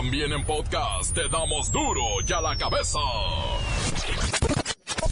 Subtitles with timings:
[0.00, 2.98] También en podcast te damos duro y a la cabeza.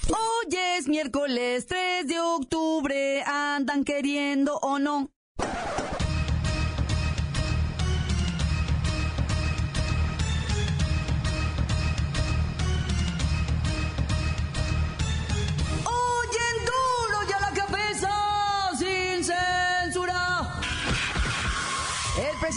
[0.08, 5.10] Hoy es miércoles 3 de octubre, andan queriendo o no.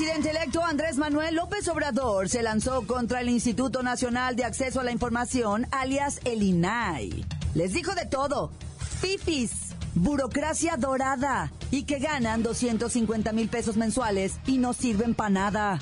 [0.02, 4.84] Presidente electo Andrés Manuel López Obrador se lanzó contra el Instituto Nacional de Acceso a
[4.84, 7.24] la Información, alias el INAI.
[7.54, 8.52] Les dijo de todo.
[8.80, 15.80] Fifis, burocracia dorada y que ganan 250 mil pesos mensuales y no sirven para nada.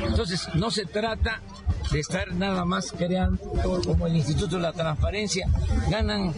[0.00, 1.42] Entonces, no se trata
[1.90, 3.40] de estar nada más creando
[3.84, 5.48] como el Instituto de la Transparencia.
[5.90, 6.32] Ganan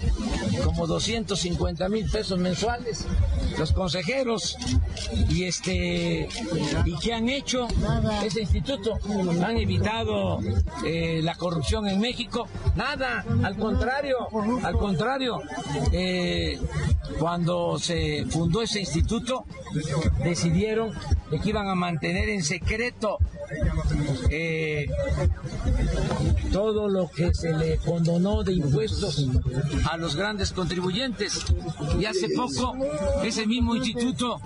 [0.64, 3.06] como 250 mil pesos mensuales
[3.58, 4.56] los consejeros.
[5.28, 6.28] Y este
[6.84, 7.66] y qué han hecho
[8.22, 8.98] ese instituto
[9.44, 10.40] han evitado
[10.84, 14.16] eh, la corrupción en México nada al contrario
[14.62, 15.40] al contrario.
[15.92, 16.58] Eh,
[17.18, 19.44] cuando se fundó ese instituto
[20.22, 20.92] decidieron
[21.30, 23.18] de que iban a mantener en secreto
[24.30, 24.86] eh,
[26.52, 29.28] todo lo que se le condonó de impuestos
[29.90, 31.44] a los grandes contribuyentes.
[31.98, 32.76] Y hace poco
[33.22, 34.40] ese mismo instituto,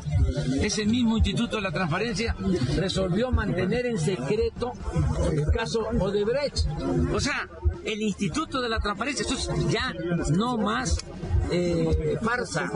[0.61, 2.37] ese mismo instituto de la transparencia
[2.77, 4.73] resolvió mantener en secreto
[5.31, 6.67] el caso Odebrecht.
[7.15, 7.49] O sea,
[7.85, 9.93] el instituto de la transparencia, eso es ya
[10.31, 10.99] no más
[11.51, 12.71] eh, farsa.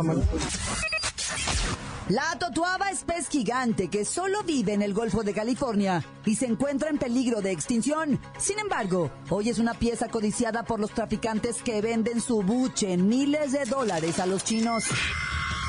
[2.08, 6.46] La totuaba es pez gigante que solo vive en el Golfo de California y se
[6.46, 8.20] encuentra en peligro de extinción.
[8.38, 13.08] Sin embargo, hoy es una pieza codiciada por los traficantes que venden su buche en
[13.08, 14.84] miles de dólares a los chinos.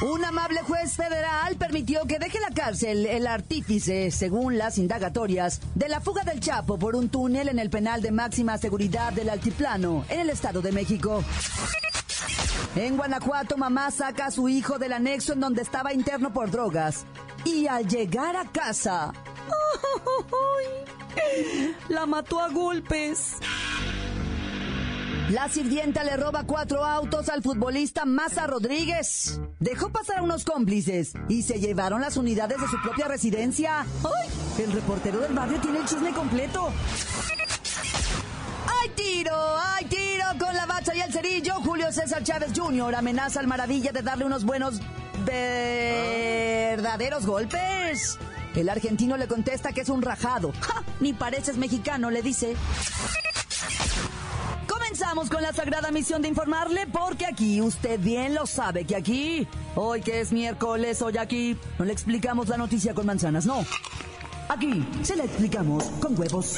[0.04, 5.90] Un amable juez federal permitió que deje la cárcel el artífice, según las indagatorias, de
[5.90, 10.06] la fuga del Chapo por un túnel en el penal de máxima seguridad del Altiplano,
[10.08, 11.24] en el Estado de México.
[12.78, 17.06] En Guanajuato, mamá saca a su hijo del anexo en donde estaba interno por drogas.
[17.44, 19.14] Y al llegar a casa,
[21.90, 23.38] la mató a golpes.
[25.32, 29.42] La sirvienta le roba cuatro autos al futbolista Maza Rodríguez.
[29.60, 33.82] Dejó pasar a unos cómplices y se llevaron las unidades de su propia residencia.
[33.82, 34.30] ¡Ay!
[34.64, 36.72] El reportero del barrio tiene el chisme completo.
[39.28, 39.58] ¡Ay, tiro!
[39.58, 40.26] ¡Ay, tiro!
[40.40, 42.96] Con la bacha y el cerillo, Julio César Chávez Jr.
[42.96, 44.80] amenaza al maravilla de darle unos buenos
[45.26, 48.18] verdaderos golpes.
[48.56, 50.54] El argentino le contesta que es un rajado.
[50.62, 50.84] ¡Ja!
[51.00, 52.56] Ni pareces mexicano, le dice.
[54.68, 59.48] Comenzamos con la sagrada misión de informarle porque aquí usted bien lo sabe que aquí,
[59.76, 63.66] hoy que es miércoles, hoy aquí, no le explicamos la noticia con manzanas, no.
[64.50, 66.58] Aquí se la explicamos con huevos.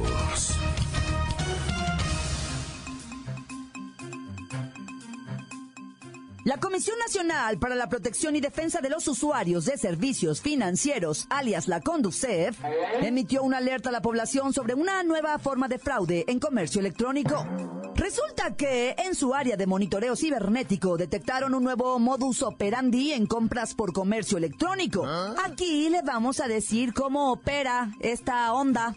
[6.43, 11.67] La Comisión Nacional para la Protección y Defensa de los Usuarios de Servicios Financieros, alias
[11.67, 12.57] la Conducef,
[13.01, 17.45] emitió una alerta a la población sobre una nueva forma de fraude en comercio electrónico.
[17.93, 23.75] Resulta que en su área de monitoreo cibernético detectaron un nuevo modus operandi en compras
[23.75, 25.05] por comercio electrónico.
[25.45, 28.95] Aquí le vamos a decir cómo opera esta onda.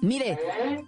[0.00, 0.38] Mire,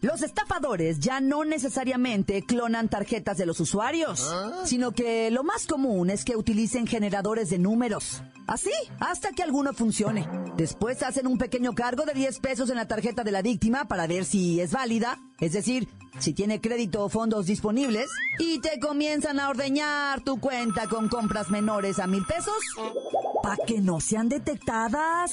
[0.02, 4.30] los estafadores ya no necesariamente clonan tarjetas de los usuarios,
[4.64, 8.22] sino que lo más común es que utilicen generadores de números.
[8.46, 10.28] Así, hasta que alguno funcione.
[10.56, 14.06] Después hacen un pequeño cargo de 10 pesos en la tarjeta de la víctima para
[14.06, 15.88] ver si es válida, es decir,
[16.18, 21.50] si tiene crédito o fondos disponibles, y te comienzan a ordeñar tu cuenta con compras
[21.50, 22.54] menores a mil pesos
[23.42, 25.32] para que no sean detectadas.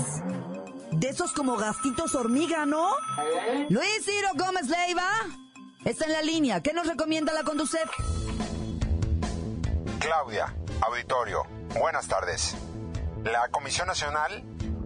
[0.97, 2.89] De esos como gastitos hormiga, ¿no?
[3.69, 5.07] Luis Ciro Gómez Leiva
[5.85, 6.63] está en la línea.
[6.63, 7.87] ¿Qué nos recomienda la Conducef?
[9.99, 11.43] Claudia, auditorio,
[11.79, 12.55] buenas tardes.
[13.23, 14.43] La Comisión Nacional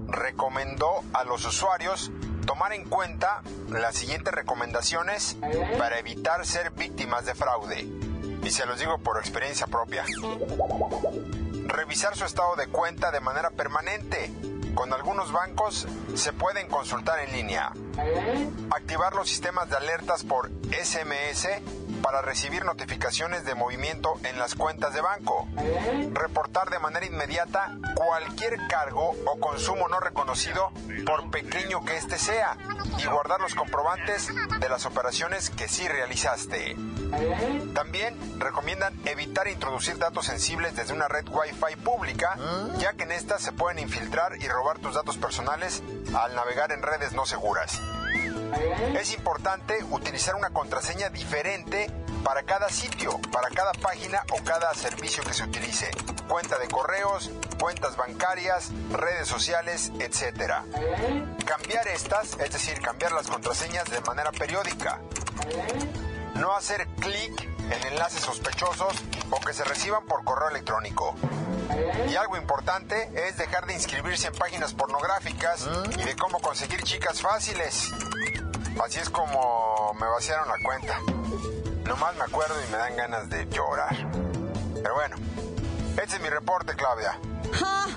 [0.07, 2.11] recomendó a los usuarios
[2.45, 5.37] tomar en cuenta las siguientes recomendaciones
[5.77, 7.87] para evitar ser víctimas de fraude.
[8.43, 10.03] Y se los digo por experiencia propia.
[11.67, 14.29] Revisar su estado de cuenta de manera permanente.
[14.73, 17.71] Con algunos bancos se pueden consultar en línea.
[18.71, 21.47] Activar los sistemas de alertas por SMS
[22.01, 25.47] para recibir notificaciones de movimiento en las cuentas de banco,
[26.11, 30.71] reportar de manera inmediata cualquier cargo o consumo no reconocido
[31.05, 32.57] por pequeño que éste sea
[32.97, 34.27] y guardar los comprobantes
[34.59, 36.75] de las operaciones que sí realizaste.
[37.73, 42.37] También recomiendan evitar introducir datos sensibles desde una red Wi-Fi pública,
[42.77, 45.83] ya que en esta se pueden infiltrar y robar tus datos personales
[46.13, 47.79] al navegar en redes no seguras.
[48.99, 51.89] Es importante utilizar una contraseña diferente
[52.23, 55.89] para cada sitio, para cada página o cada servicio que se utilice.
[56.27, 60.53] Cuenta de correos, cuentas bancarias, redes sociales, etc.
[61.45, 64.99] Cambiar estas, es decir, cambiar las contraseñas de manera periódica.
[66.35, 68.93] No hacer clic en enlaces sospechosos
[69.29, 71.15] o que se reciban por correo electrónico.
[72.09, 77.21] Y algo importante es dejar de inscribirse en páginas pornográficas y de cómo conseguir chicas
[77.21, 77.91] fáciles.
[78.83, 80.99] Así es como me vaciaron la cuenta.
[81.85, 83.95] Nomás me acuerdo y me dan ganas de llorar.
[84.81, 85.15] Pero bueno,
[86.01, 87.19] este es mi reporte, Claudia.
[87.53, 87.87] ¡Ja!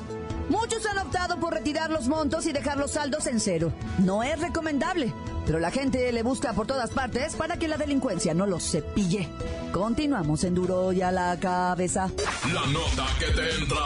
[0.49, 3.73] Muchos han optado por retirar los montos y dejar los saldos en cero.
[3.99, 5.12] No es recomendable,
[5.46, 9.29] pero la gente le busca por todas partes para que la delincuencia no los cepille.
[9.73, 12.11] Continuamos en Duro y a la cabeza.
[12.52, 13.76] La nota que te entra.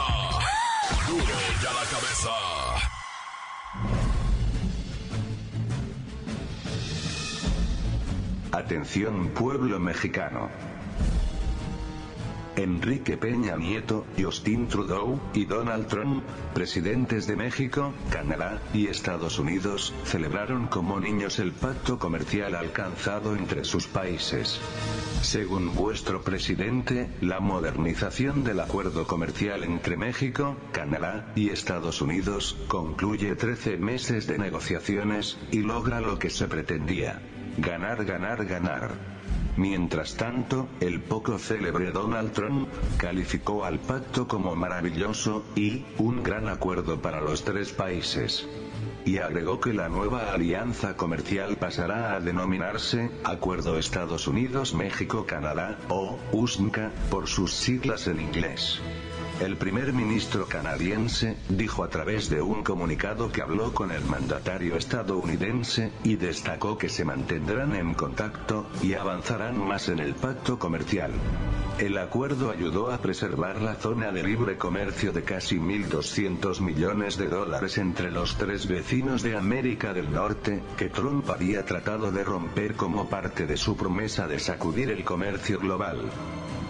[1.07, 2.29] Duro y a la cabeza.
[8.51, 10.49] Atención pueblo mexicano.
[12.59, 16.23] Enrique Peña Nieto, Justin Trudeau y Donald Trump,
[16.53, 23.63] presidentes de México, Canadá y Estados Unidos, celebraron como niños el pacto comercial alcanzado entre
[23.63, 24.59] sus países.
[25.21, 33.35] Según vuestro presidente, la modernización del acuerdo comercial entre México, Canadá y Estados Unidos concluye
[33.35, 37.21] 13 meses de negociaciones y logra lo que se pretendía.
[37.57, 39.18] Ganar, ganar, ganar.
[39.59, 46.47] Mientras tanto, el poco célebre Donald Trump calificó al pacto como maravilloso y un gran
[46.47, 48.47] acuerdo para los tres países.
[49.03, 56.93] Y agregó que la nueva alianza comercial pasará a denominarse Acuerdo Estados Unidos-México-Canadá o USMCA
[57.09, 58.79] por sus siglas en inglés.
[59.39, 64.75] El primer ministro canadiense dijo a través de un comunicado que habló con el mandatario
[64.75, 71.11] estadounidense y destacó que se mantendrán en contacto y avanzarán más en el pacto comercial.
[71.77, 77.29] El acuerdo ayudó a preservar la zona de libre comercio de casi 1.200 millones de
[77.29, 82.75] dólares entre los tres vecinos de América del Norte, que Trump había tratado de romper
[82.75, 86.11] como parte de su promesa de sacudir el comercio global.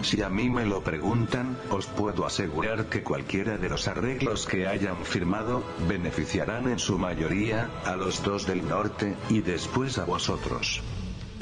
[0.02, 4.66] Si a mí me lo preguntan, os puedo asegurar que cualquiera de los arreglos que
[4.66, 10.82] hayan firmado, beneficiarán en su mayoría, a los dos del norte, y después a vosotros.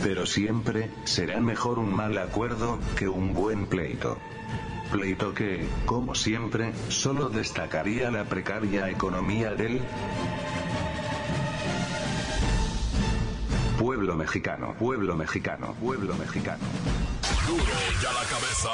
[0.03, 4.19] Pero siempre, será mejor un mal acuerdo, que un buen pleito.
[4.91, 9.81] Pleito que, como siempre, solo destacaría la precaria economía del
[13.79, 16.65] pueblo mexicano, pueblo mexicano, pueblo mexicano.
[17.49, 18.69] La cabeza.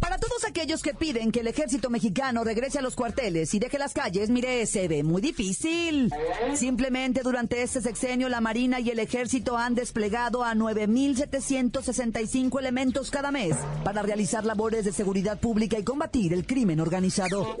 [0.00, 3.78] Para todos aquellos que piden que el ejército mexicano regrese a los cuarteles y deje
[3.78, 6.12] las calles, mire, se ve muy difícil.
[6.56, 13.30] Simplemente durante este sexenio la Marina y el ejército han desplegado a 9.765 elementos cada
[13.30, 17.56] mes para realizar labores de seguridad pública y combatir el crimen organizado.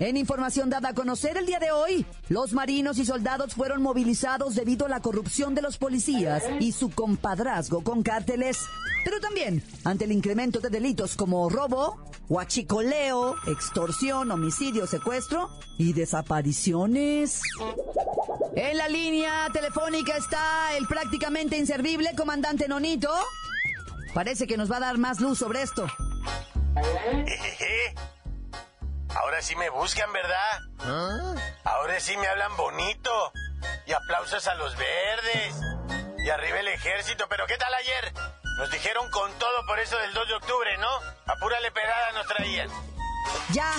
[0.00, 4.54] En información dada a conocer el día de hoy, los marinos y soldados fueron movilizados
[4.54, 8.64] debido a la corrupción de los policías y su compadrazgo con cárteles,
[9.04, 17.42] pero también ante el incremento de delitos como robo, huachicoleo, extorsión, homicidio, secuestro y desapariciones.
[18.56, 23.12] En la línea telefónica está el prácticamente inservible comandante Nonito.
[24.14, 25.86] Parece que nos va a dar más luz sobre esto.
[29.16, 31.36] Ahora sí me buscan, ¿verdad?
[31.64, 33.32] Ahora sí me hablan bonito.
[33.86, 35.54] Y aplausos a los verdes.
[36.24, 37.26] Y arriba el ejército.
[37.28, 38.12] Pero ¿qué tal ayer?
[38.58, 40.88] Nos dijeron con todo por eso del 2 de octubre, ¿no?
[41.26, 42.68] A pura lepedada nos traían.
[43.52, 43.72] Ya,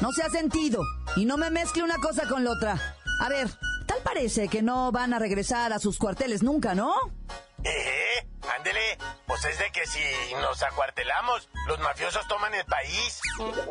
[0.00, 0.82] no se ha sentido.
[1.16, 2.96] Y no me mezcle una cosa con la otra.
[3.20, 3.48] A ver,
[3.86, 6.94] tal parece que no van a regresar a sus cuarteles nunca, ¿no?
[7.66, 8.26] ¿Eh?
[8.56, 8.96] Ándele,
[9.26, 10.00] pues es de que si
[10.34, 13.20] nos acuartelamos, los mafiosos toman el país.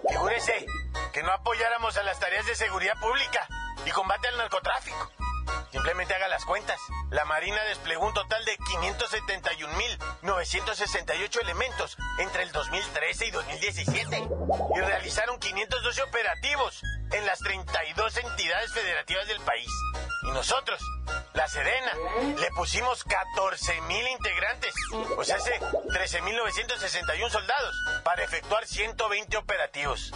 [0.10, 0.66] Figúrese
[1.14, 3.48] que no apoyáramos a las tareas de seguridad pública
[3.86, 5.10] y combate al narcotráfico.
[5.72, 6.80] Simplemente haga las cuentas.
[7.10, 14.30] La Marina desplegó un total de 571.968 elementos entre el 2013 y 2017
[14.76, 19.72] y realizaron 512 operativos en las 32 entidades federativas del país.
[20.28, 20.82] Y nosotros
[21.34, 21.92] la Sedena.
[22.40, 24.74] Le pusimos 14 mil integrantes,
[25.18, 30.12] o sea, hace 13.961 soldados, para efectuar 120 operativos.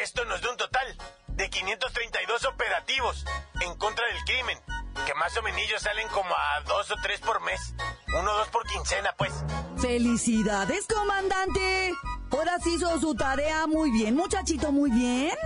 [0.00, 0.96] Esto nos da un total
[1.28, 3.24] de 532 operativos
[3.60, 4.58] en contra del crimen,
[5.06, 7.74] que más o menos salen como a dos o tres por mes.
[8.18, 9.32] Uno o dos por quincena, pues.
[9.80, 11.92] ¡Felicidades, comandante!
[12.30, 15.36] Ahora sí hizo su tarea muy bien, muchachito, muy bien.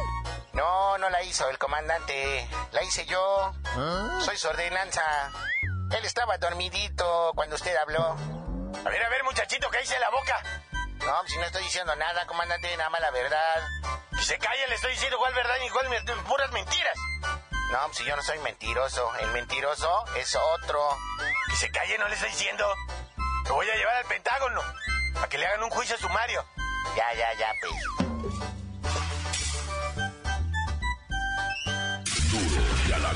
[0.56, 2.48] No, no la hizo el comandante.
[2.72, 3.52] La hice yo.
[4.20, 5.02] Soy su ordenanza.
[5.90, 8.16] Él estaba dormidito cuando usted habló.
[8.84, 10.42] A ver, a ver, muchachito, que hice la boca.
[11.04, 13.68] No, si no estoy diciendo nada, comandante, nada más la verdad.
[14.16, 15.88] Que se calle, le estoy diciendo cuál verdad y cuál
[16.24, 16.98] puras mentiras.
[17.70, 19.12] No, si yo no soy mentiroso.
[19.20, 20.80] El mentiroso es otro.
[21.50, 22.66] Que se calle, no le estoy diciendo.
[23.46, 24.62] Lo voy a llevar al Pentágono.
[25.14, 26.42] Para que le hagan un juicio sumario.
[26.96, 28.05] Ya, ya, ya, pues.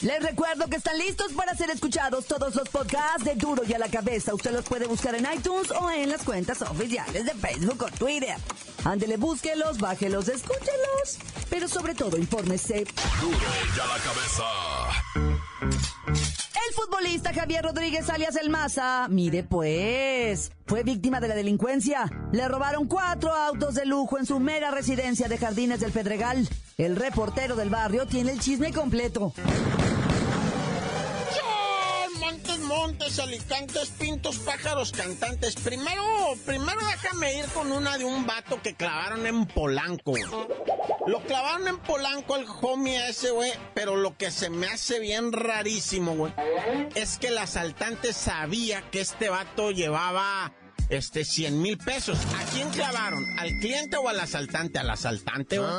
[0.00, 3.78] Les recuerdo que están listos para ser escuchados todos los podcasts de Duro y a
[3.78, 4.32] la Cabeza.
[4.32, 8.36] Usted los puede buscar en iTunes o en las cuentas oficiales de Facebook o Twitter.
[8.84, 11.18] Ándele, búsquelos, bájelos, escúchelos.
[11.50, 12.86] Pero sobre todo, infórmese.
[13.20, 13.38] Duro
[13.76, 14.44] y a la cabeza.
[16.68, 22.08] El futbolista Javier Rodríguez alias El Maza, mire pues, fue víctima de la delincuencia.
[22.30, 26.48] Le robaron cuatro autos de lujo en su mera residencia de Jardines del Pedregal.
[26.76, 29.32] El reportero del barrio tiene el chisme completo.
[32.88, 35.56] Montes, alicantes, pintos, pájaros, cantantes.
[35.56, 36.02] Primero,
[36.46, 40.14] primero déjame ir con una de un vato que clavaron en Polanco.
[41.06, 43.52] Lo clavaron en Polanco al homie ese, güey.
[43.74, 46.32] Pero lo que se me hace bien rarísimo, güey,
[46.94, 50.54] es que el asaltante sabía que este vato llevaba
[50.90, 52.18] este 100 mil pesos.
[52.38, 53.24] ¿A quién clavaron?
[53.38, 54.78] ¿Al cliente o al asaltante?
[54.78, 55.70] Al asaltante, güey.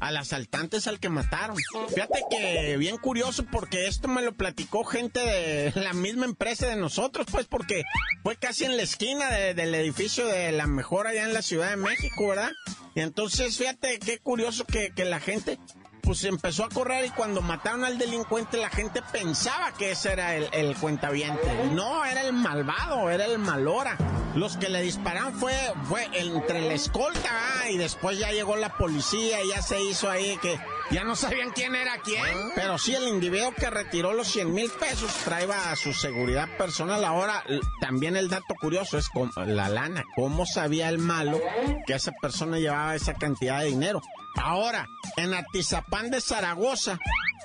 [0.00, 1.56] Al asaltante es al que mataron.
[1.88, 6.76] Fíjate que bien curioso porque esto me lo platicó gente de la misma empresa de
[6.76, 7.82] nosotros, pues porque
[8.22, 11.70] fue casi en la esquina de- del edificio de la mejor allá en la Ciudad
[11.70, 12.50] de México, ¿verdad?
[12.94, 15.58] Y entonces fíjate qué curioso que, que la gente
[16.06, 20.36] pues empezó a correr y cuando mataron al delincuente la gente pensaba que ese era
[20.36, 21.42] el, el cuentaviente.
[21.72, 23.98] No, era el malvado, era el malora.
[24.36, 25.52] Los que le dispararon fue,
[25.88, 30.08] fue entre la escolta ah, y después ya llegó la policía y ya se hizo
[30.08, 30.56] ahí que
[30.90, 32.24] ya no sabían quién era quién.
[32.54, 37.04] Pero sí, el individuo que retiró los 100 mil pesos traía a su seguridad personal.
[37.04, 37.44] Ahora,
[37.80, 40.04] también el dato curioso es con la lana.
[40.14, 41.40] ¿Cómo sabía el malo
[41.86, 44.00] que esa persona llevaba esa cantidad de dinero?
[44.36, 46.98] Ahora, en Atizapán de Zaragoza,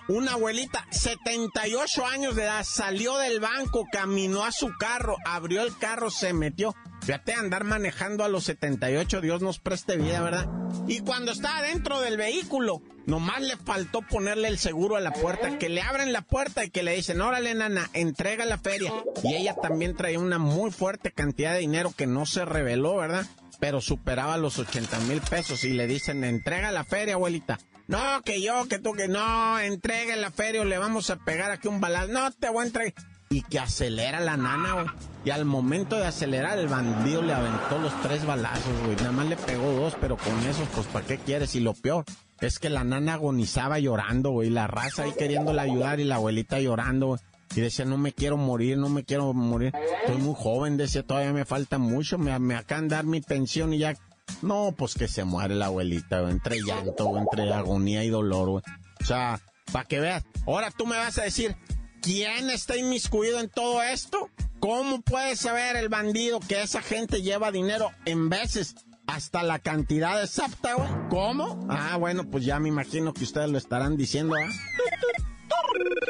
[0.08, 5.78] una abuelita, 78 años de edad, salió del banco, caminó a su carro, abrió el
[5.78, 6.76] carro, se metió.
[7.02, 10.48] Fíjate, andar manejando a los 78, Dios nos preste vida, ¿verdad?
[10.88, 15.58] Y cuando estaba dentro del vehículo, nomás le faltó ponerle el seguro a la puerta,
[15.58, 18.94] que le abren la puerta y que le dicen, órale, nana, entrega la feria.
[19.24, 23.26] Y ella también traía una muy fuerte cantidad de dinero que no se reveló, ¿verdad?
[23.60, 27.60] Pero superaba los 80 mil pesos y le dicen, entrega la feria, abuelita.
[27.88, 31.52] No, que yo, que tú, que no, entregue la feria o le vamos a pegar
[31.52, 32.12] aquí un balazo.
[32.12, 32.94] No, te voy a entregar.
[33.32, 34.86] Y que acelera la nana, güey.
[35.26, 38.96] Y al momento de acelerar, el bandido le aventó los tres balazos, güey.
[38.98, 41.56] Nada más le pegó dos, pero con esos, pues, ¿para qué quieres?
[41.56, 42.06] Y lo peor
[42.42, 44.50] es que la nana agonizaba llorando, güey.
[44.50, 47.20] La raza ahí queriéndola ayudar y la abuelita llorando, güey.
[47.56, 49.74] Y decía, no me quiero morir, no me quiero morir.
[50.06, 52.18] Estoy muy joven, decía, todavía me falta mucho.
[52.18, 53.96] Me, me acaban de dar mi pensión y ya
[54.42, 58.50] no, pues que se muere la abuelita, güey, entre llanto, güey, entre agonía y dolor,
[58.50, 58.64] güey.
[59.02, 59.40] O sea,
[59.72, 60.24] para que veas.
[60.48, 61.56] Ahora tú me vas a decir,
[62.02, 64.30] ¿quién está inmiscuido en todo esto?
[64.60, 68.76] ¿Cómo puede saber el bandido que esa gente lleva dinero en veces
[69.08, 70.90] hasta la cantidad exacta, güey?
[71.10, 71.68] ¿Cómo?
[71.70, 74.50] Ah, bueno, pues ya me imagino que ustedes lo estarán diciendo, ¿ah?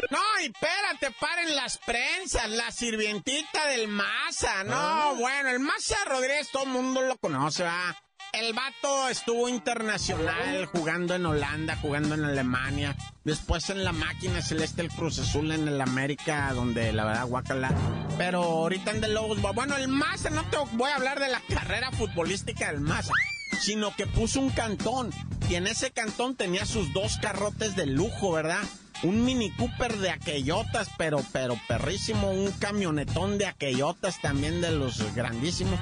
[0.10, 4.64] No, y espérate, paren las prensas, la sirvientita del Maza.
[4.66, 7.96] No, bueno, el Maza Rodríguez todo el mundo lo conoce, ¿va?
[8.34, 12.96] El vato estuvo internacional jugando en Holanda, jugando en Alemania.
[13.26, 17.72] Después en la máquina celeste el Cruz Azul en el América, donde la verdad guacala.
[18.18, 19.42] Pero ahorita en The Lobos.
[19.54, 23.12] Bueno, el Maza, no te voy a hablar de la carrera futbolística del Maza,
[23.60, 25.12] sino que puso un cantón.
[25.50, 28.64] Y en ese cantón tenía sus dos carrotes de lujo, ¿verdad?
[29.04, 35.14] un Mini Cooper de aquellotas, pero, pero perrísimo, un camionetón de aquellotas también de los
[35.16, 35.80] grandísimos.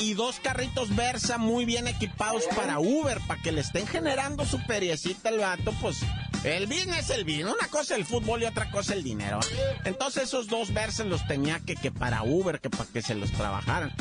[0.00, 4.64] Y dos carritos Versa muy bien equipados para Uber, para que le estén generando su
[4.66, 5.98] periecita el vato, pues
[6.44, 7.54] el business es el business.
[7.58, 9.40] Una cosa el fútbol y otra cosa el dinero.
[9.84, 13.32] Entonces esos dos Versa los tenía que, que para Uber, que para que se los
[13.32, 13.92] trabajaran.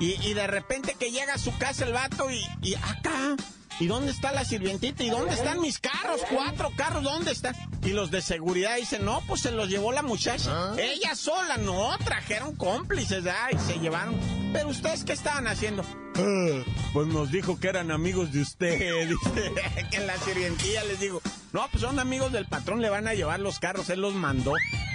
[0.00, 3.36] Y, de repente que llega a su casa el vato y, y acá
[3.80, 5.02] ¿Y dónde está la sirvientita?
[5.02, 6.20] ¿Y dónde están mis carros?
[6.32, 7.54] Cuatro carros, ¿dónde están?
[7.82, 10.50] Y los de seguridad dicen, no, pues se los llevó la muchacha.
[10.52, 10.76] ¿Ah?
[10.78, 14.16] Ella sola, no, trajeron cómplices, y se llevaron.
[14.52, 15.84] Pero ustedes, ¿qué estaban haciendo?
[16.16, 19.52] Ah, pues nos dijo que eran amigos de usted, dice,
[19.90, 21.20] que en la sirvientilla les digo,
[21.52, 24.52] no, pues son amigos del patrón, le van a llevar los carros, él los mandó.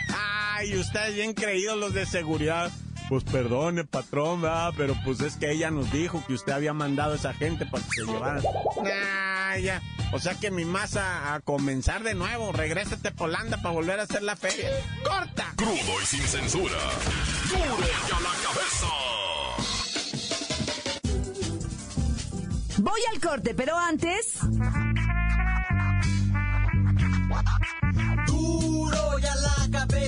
[0.10, 2.72] Ay, ustedes bien creídos los de seguridad.
[3.10, 4.72] Pues perdone, patrón, ¿verdad?
[4.78, 7.84] Pero pues es que ella nos dijo que usted había mandado a esa gente para
[7.84, 8.44] que se llevaran.
[8.86, 9.82] Ah, ya.
[10.14, 12.52] O sea que mi masa a comenzar de nuevo.
[12.52, 14.70] Regrésate Polanda para volver a hacer la feria.
[15.04, 15.54] ¡Corta!
[15.56, 16.78] Crudo y sin censura.
[17.50, 18.88] ¡Duro y a la cabeza!
[22.78, 24.38] Voy al corte, pero antes...
[28.28, 29.59] Duro y a la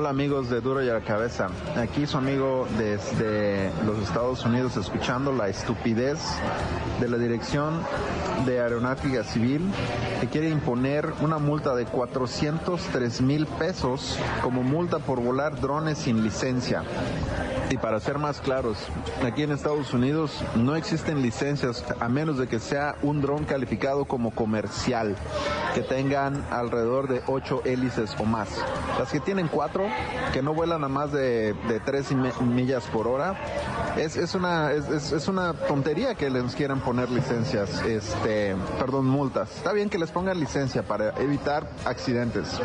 [0.00, 4.78] Hola amigos de Duro y a la Cabeza, aquí su amigo desde los Estados Unidos
[4.78, 6.18] escuchando la estupidez
[6.98, 7.82] de la Dirección
[8.46, 9.60] de Aeronáutica Civil
[10.22, 16.22] que quiere imponer una multa de 403 mil pesos como multa por volar drones sin
[16.22, 16.82] licencia.
[17.70, 18.76] Y para ser más claros,
[19.24, 24.06] aquí en Estados Unidos no existen licencias a menos de que sea un dron calificado
[24.06, 25.14] como comercial,
[25.72, 28.48] que tengan alrededor de 8 hélices o más.
[28.98, 29.84] Las que tienen 4,
[30.32, 33.36] que no vuelan a más de, de 3 millas por hora,
[33.96, 39.48] es, una, es, una tontería que les quieran poner licencias, este, perdón, multas.
[39.56, 42.60] Está bien que les pongan licencia para evitar accidentes.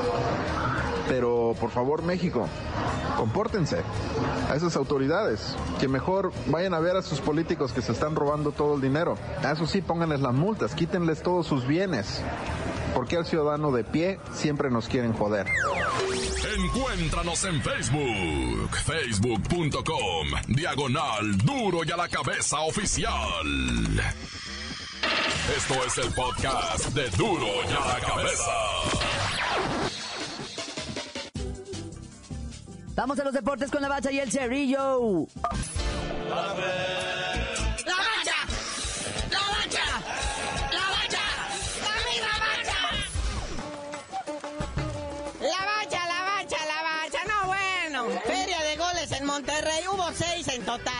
[1.08, 2.48] Pero por favor, México,
[3.18, 3.82] compórtense
[4.50, 8.52] a esas autoridades, que mejor vayan a ver a sus políticos que se están robando
[8.52, 9.15] todo el dinero.
[9.44, 12.22] A eso sí, pónganles las multas, quítenles todos sus bienes.
[12.94, 15.48] Porque al ciudadano de pie siempre nos quieren joder.
[16.58, 23.12] Encuéntranos en Facebook, facebook.com, diagonal duro y a la cabeza oficial.
[25.56, 28.95] Esto es el podcast de duro y a la cabeza.
[32.96, 35.28] Vamos a los deportes con la bacha y el cerrillo.
[36.30, 36.64] ¡La bacha!
[39.30, 39.84] ¡La bacha!
[40.72, 41.22] ¡La bacha!
[41.82, 42.80] ¡La bacha!
[45.42, 47.20] La bacha, la bacha, la bacha.
[47.28, 48.08] No, bueno.
[48.26, 49.86] Feria de goles en Monterrey.
[49.92, 50.95] Hubo seis en total.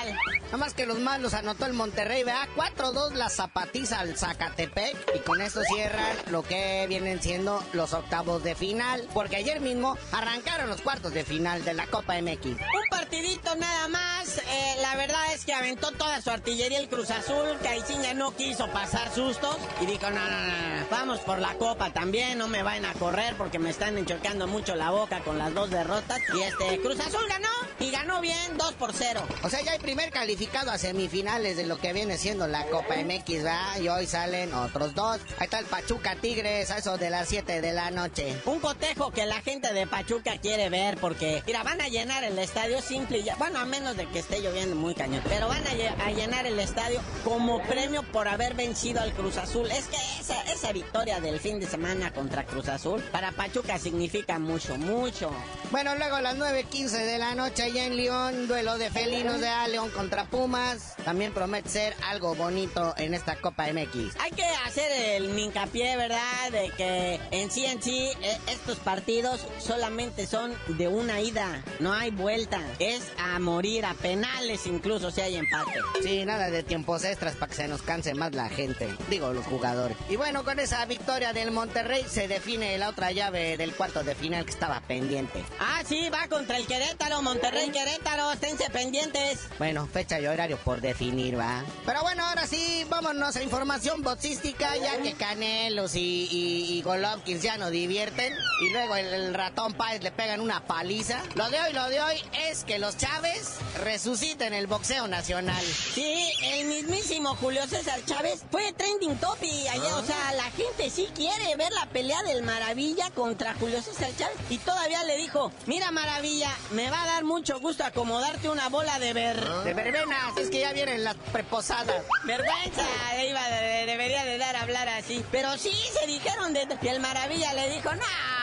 [0.46, 2.48] Nada más que los malos anotó el Monterrey, ¿verdad?
[2.56, 4.96] 4-2 la zapatiza al Zacatepec.
[5.16, 9.08] Y con esto cierran lo que vienen siendo los octavos de final.
[9.14, 12.46] Porque ayer mismo arrancaron los cuartos de final de la Copa MX.
[12.46, 14.38] Un partidito nada más.
[14.38, 17.58] Eh, la verdad es que aventó toda su artillería el Cruz Azul.
[17.62, 19.58] Caixinha no quiso pasar sustos.
[19.82, 22.38] Y dijo, no, no, no, vamos por la Copa también.
[22.38, 25.70] No me vayan a correr porque me están enchocando mucho la boca con las dos
[25.70, 26.22] derrotas.
[26.34, 27.50] Y este, Cruz Azul ganó.
[27.80, 29.22] Y ganó bien, 2 por 0.
[29.44, 32.96] O sea, ya hay primer calificado a semifinales de lo que viene siendo la Copa
[32.96, 33.80] MX, ¿verdad?
[33.80, 35.20] Y hoy salen otros dos.
[35.38, 38.36] Ahí está el Pachuca Tigres, a eso de las 7 de la noche.
[38.46, 42.38] Un cotejo que la gente de Pachuca quiere ver porque, mira, van a llenar el
[42.40, 43.36] estadio simple y ya.
[43.36, 45.22] Bueno, a menos de que esté lloviendo muy cañón.
[45.28, 49.70] Pero van a, llenar el estadio como premio por haber vencido al Cruz Azul.
[49.72, 54.40] Es que esa, esa victoria del fin de semana contra Cruz Azul para Pachuca significa
[54.40, 55.32] mucho, mucho.
[55.70, 59.48] Bueno, luego a las 9.15 de la noche allá en León, duelo de felinos de
[59.48, 60.96] A León contra Pumas.
[61.04, 64.16] También promete ser algo bonito en esta Copa MX.
[64.20, 66.52] Hay que hacer el hincapié, ¿verdad?
[66.52, 68.10] De que en sí en sí
[68.48, 71.64] estos partidos solamente son de una ida.
[71.80, 72.62] No hay vuelta.
[72.80, 75.80] Es a morir, a penales incluso si hay empate.
[76.02, 78.88] Sí, nada de tiempos extras para que se nos canse más la gente.
[79.10, 79.98] Digo, los jugadores.
[80.10, 84.14] Y bueno, con esa victoria del Monterrey se define la otra llave del cuarto de
[84.14, 85.44] final que estaba pendiente.
[85.60, 88.32] Ah, sí, va contra el Querétaro, Monterrey Querétaro.
[88.32, 89.40] Esténse pendientes.
[89.58, 91.64] Bueno, fecha horario por definir, ¿va?
[91.86, 97.58] Pero bueno, ahora sí, vámonos a información boxística, ya que Canelos y, y, Golovkin ya
[97.58, 98.34] nos divierten.
[98.62, 101.22] Y luego el, ratón Páez le pegan una paliza.
[101.34, 102.16] Lo de hoy, lo de hoy
[102.48, 105.64] es que que los Chávez resuciten el boxeo nacional.
[105.64, 110.05] Sí, el mismísimo Julio César Chávez fue trending topic ayer.
[110.06, 114.38] O sea, la gente sí quiere ver la pelea del Maravilla contra Julio César Chávez.
[114.52, 119.00] Y todavía le dijo, mira Maravilla, me va a dar mucho gusto acomodarte una bola
[119.00, 119.44] de ver...
[119.64, 122.04] De verbenas, es que ya vienen las preposadas.
[122.24, 123.50] Vergüenza, le iba
[123.88, 125.26] debería de dar a hablar así.
[125.32, 126.68] Pero sí, se dijeron de...
[126.84, 127.90] Y el Maravilla le dijo,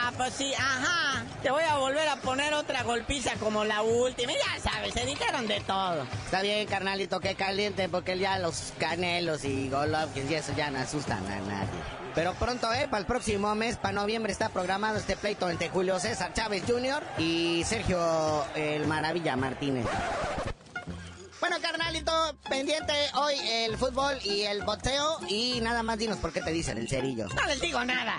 [0.03, 4.33] nah, pues sí, ajá, te voy a volver a poner otra golpiza como la última.
[4.33, 6.07] Ya sabes, se dijeron de todo.
[6.25, 10.79] Está bien, carnalito, que caliente, porque ya los canelos y Golovkin y eso ya no
[10.79, 11.69] asustan a nadie.
[12.15, 12.89] Pero pronto, ¿eh?
[12.91, 17.03] Para el próximo mes, para noviembre, está programado este pleito entre Julio César Chávez Jr.
[17.19, 19.87] y Sergio el Maravilla Martínez.
[21.41, 22.13] Bueno, carnalito,
[22.49, 25.19] pendiente hoy el fútbol y el boxeo.
[25.29, 27.27] Y nada más dinos por qué te dicen el cerillo.
[27.29, 28.19] No les digo nada.